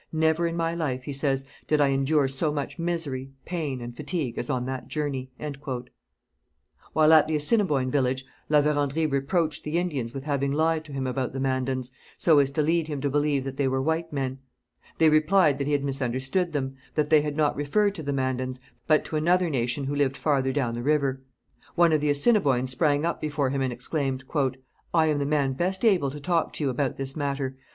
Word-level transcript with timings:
'Never 0.11 0.47
in 0.47 0.57
my 0.57 0.73
life,' 0.73 1.03
he 1.03 1.13
says, 1.13 1.45
'did 1.67 1.79
I 1.79 1.89
endure 1.89 2.27
so 2.27 2.51
much 2.51 2.79
misery, 2.79 3.29
pain, 3.45 3.81
and 3.81 3.95
fatigue 3.95 4.39
as 4.39 4.49
on 4.49 4.65
that 4.65 4.87
journey.' 4.87 5.29
While 6.93 7.13
at 7.13 7.27
the 7.27 7.35
Assiniboine 7.35 7.91
village 7.91 8.25
La 8.49 8.63
Vérendrye 8.63 9.11
reproached 9.11 9.63
the 9.63 9.77
Indians 9.77 10.11
with 10.11 10.23
having 10.23 10.51
lied 10.53 10.83
to 10.85 10.91
him 10.91 11.05
about 11.05 11.33
the 11.33 11.39
Mandans, 11.39 11.91
so 12.17 12.39
as 12.39 12.49
to 12.49 12.63
lead 12.63 12.87
him 12.87 12.99
to 12.99 13.11
believe 13.11 13.43
that 13.43 13.57
they 13.57 13.67
were 13.67 13.79
white 13.79 14.11
men. 14.11 14.39
They 14.97 15.07
replied 15.11 15.59
that 15.59 15.67
he 15.67 15.73
had 15.73 15.83
misunderstood 15.83 16.51
them; 16.51 16.77
that 16.95 17.11
they 17.11 17.21
had 17.21 17.37
not 17.37 17.55
referred 17.55 17.93
to 17.93 18.01
the 18.01 18.11
Mandans, 18.11 18.59
but 18.87 19.05
to 19.05 19.17
another 19.17 19.51
nation 19.51 19.83
who 19.83 19.95
lived 19.95 20.17
farther 20.17 20.51
down 20.51 20.73
the 20.73 20.81
river. 20.81 21.21
One 21.75 21.93
of 21.93 22.01
the 22.01 22.09
Assiniboines 22.09 22.71
sprang 22.71 23.05
up 23.05 23.21
before 23.21 23.51
him 23.51 23.61
and 23.61 23.71
exclaimed: 23.71 24.23
'I 24.33 24.55
am 25.05 25.19
the 25.19 25.27
man 25.27 25.53
best 25.53 25.85
able 25.85 26.09
to 26.09 26.19
talk 26.19 26.53
to 26.53 26.63
you 26.63 26.71
about 26.71 26.97
this 26.97 27.15
matter. 27.15 27.55